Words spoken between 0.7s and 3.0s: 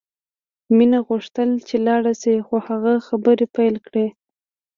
مینه غوښتل چې لاړه شي خو هغه